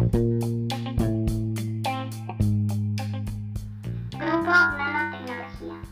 [0.00, 0.16] Grupo
[4.16, 5.82] Nanotecnología.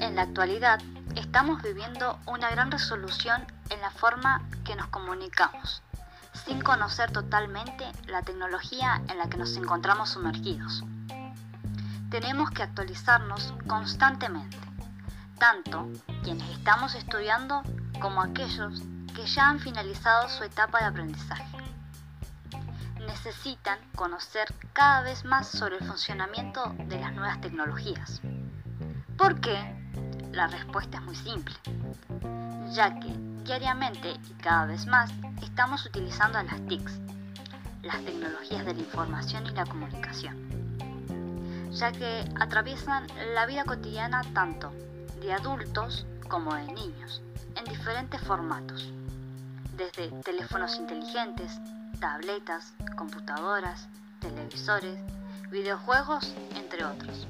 [0.00, 0.80] En la actualidad
[1.14, 5.82] estamos viviendo una gran resolución en la forma que nos comunicamos,
[6.46, 10.82] sin conocer totalmente la tecnología en la que nos encontramos sumergidos.
[12.10, 14.56] Tenemos que actualizarnos constantemente,
[15.38, 15.90] tanto
[16.22, 17.62] quienes estamos estudiando
[18.00, 18.82] como aquellos
[19.16, 21.56] que ya han finalizado su etapa de aprendizaje.
[23.00, 28.20] Necesitan conocer cada vez más sobre el funcionamiento de las nuevas tecnologías.
[29.16, 29.56] ¿Por qué?
[30.32, 31.54] La respuesta es muy simple,
[32.72, 33.08] ya que
[33.44, 35.10] diariamente y cada vez más
[35.40, 37.00] estamos utilizando las TICs,
[37.82, 40.36] las tecnologías de la información y la comunicación,
[41.72, 44.74] ya que atraviesan la vida cotidiana tanto
[45.20, 47.22] de adultos como de niños,
[47.54, 48.92] en diferentes formatos,
[49.76, 51.60] desde teléfonos inteligentes,
[52.00, 53.88] tabletas, computadoras,
[54.20, 54.98] televisores,
[55.50, 57.26] videojuegos, entre otros.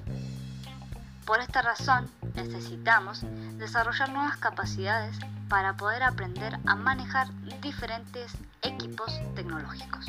[1.24, 3.22] Por esta razón, necesitamos
[3.58, 7.28] desarrollar nuevas capacidades para poder aprender a manejar
[7.61, 10.06] diferentes equipos tecnológicos.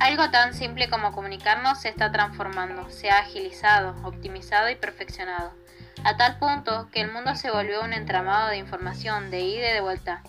[0.00, 5.52] Algo tan simple como comunicarnos se está transformando, se ha agilizado, optimizado y perfeccionado,
[6.04, 9.72] a tal punto que el mundo se volvió un entramado de información de ida y
[9.72, 10.22] de vuelta,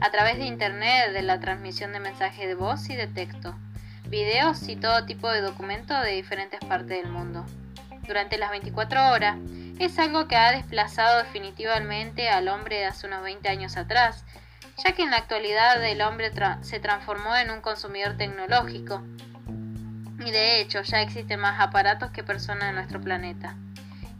[0.00, 3.56] a través de Internet, de la transmisión de mensajes de voz y de texto,
[4.08, 7.44] videos y todo tipo de documentos de diferentes partes del mundo.
[8.06, 9.36] Durante las 24 horas,
[9.80, 14.24] es algo que ha desplazado definitivamente al hombre de hace unos 20 años atrás,
[14.84, 19.02] ya que en la actualidad el hombre se transformó en un consumidor tecnológico.
[20.24, 23.56] Y de hecho ya existen más aparatos que personas en nuestro planeta.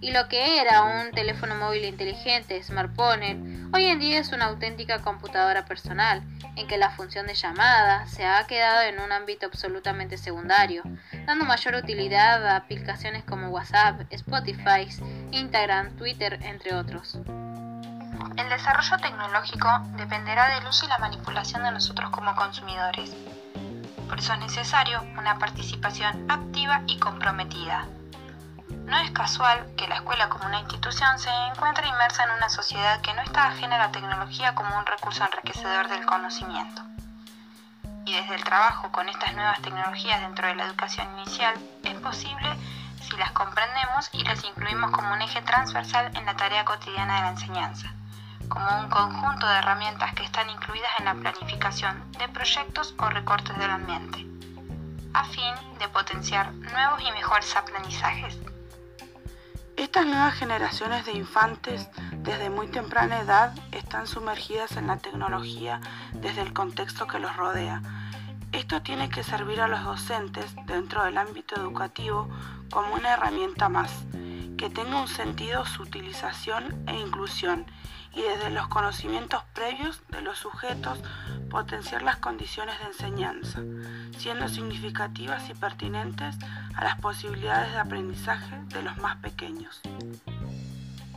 [0.01, 5.01] Y lo que era un teléfono móvil inteligente, smartphone, hoy en día es una auténtica
[5.01, 6.23] computadora personal,
[6.55, 10.83] en que la función de llamada se ha quedado en un ámbito absolutamente secundario,
[11.27, 14.87] dando mayor utilidad a aplicaciones como WhatsApp, Spotify,
[15.31, 17.19] Instagram, Twitter, entre otros.
[18.37, 23.15] El desarrollo tecnológico dependerá del uso y la manipulación de nosotros como consumidores.
[24.09, 27.87] Por eso es necesario una participación activa y comprometida.
[28.87, 33.01] No es casual que la escuela como una institución se encuentre inmersa en una sociedad
[33.01, 36.83] que no está ajena a la tecnología como un recurso enriquecedor del conocimiento.
[38.05, 42.49] Y desde el trabajo con estas nuevas tecnologías dentro de la educación inicial es posible
[43.01, 47.23] si las comprendemos y las incluimos como un eje transversal en la tarea cotidiana de
[47.23, 47.93] la enseñanza,
[48.49, 53.59] como un conjunto de herramientas que están incluidas en la planificación de proyectos o recortes
[53.59, 54.25] del ambiente,
[55.13, 58.39] a fin de potenciar nuevos y mejores aprendizajes.
[59.77, 61.89] Estas nuevas generaciones de infantes
[62.23, 65.81] desde muy temprana edad están sumergidas en la tecnología
[66.15, 67.83] desde el contexto que los rodea.
[68.53, 72.29] Esto tiene que servir a los docentes dentro del ámbito educativo
[72.71, 73.93] como una herramienta más,
[74.57, 77.67] que tenga un sentido su utilización e inclusión
[78.15, 80.99] y desde los conocimientos previos de los sujetos
[81.51, 83.61] potenciar las condiciones de enseñanza,
[84.17, 86.37] siendo significativas y pertinentes
[86.75, 89.83] a las posibilidades de aprendizaje de los más pequeños.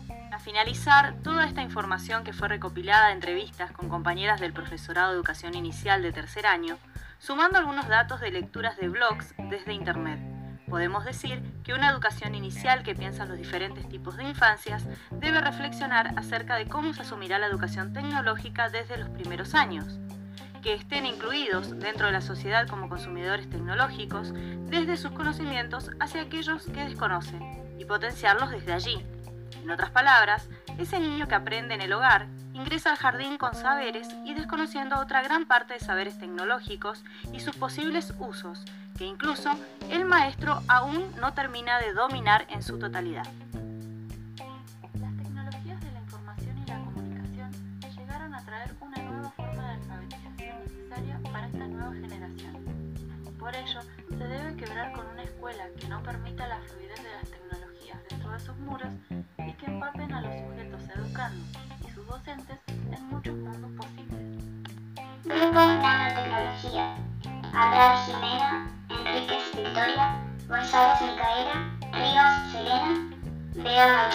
[0.07, 5.15] Para finalizar, toda esta información que fue recopilada de entrevistas con compañeras del profesorado de
[5.15, 6.77] educación inicial de tercer año,
[7.19, 10.38] sumando algunos datos de lecturas de blogs desde Internet
[10.69, 15.41] Podemos decir que una educación inicial que piensa en los diferentes tipos de infancias debe
[15.41, 19.99] reflexionar acerca de cómo se asumirá la educación tecnológica desde los primeros años,
[20.61, 24.31] que estén incluidos dentro de la sociedad como consumidores tecnológicos
[24.67, 27.41] desde sus conocimientos hacia aquellos que desconocen
[27.79, 29.03] y potenciarlos desde allí.
[29.63, 32.27] En otras palabras, ese niño que aprende en el hogar
[32.59, 37.55] ingresa al jardín con saberes y desconociendo otra gran parte de saberes tecnológicos y sus
[37.55, 38.65] posibles usos,
[38.97, 39.51] que incluso
[39.89, 43.25] el maestro aún no termina de dominar en su totalidad.
[44.99, 47.51] Las tecnologías de la información y la comunicación
[47.97, 52.57] llegaron a traer una nueva forma de alfabetización necesaria para esta nueva generación.
[53.39, 53.79] Por ello,
[54.09, 58.31] se debe quebrar con una escuela que no permita la fluidez de las tecnologías dentro
[58.31, 58.93] de sus muros
[59.47, 61.68] y que empapen a los sujetos educando
[62.09, 64.19] docentes en muchos mundos posibles.
[65.23, 66.95] Grupo Nanotecnología.
[67.53, 68.69] Abraham Jimena.
[68.89, 73.09] Enrique Victoria, González Micaela, Rivas Serena,
[73.55, 74.09] Bea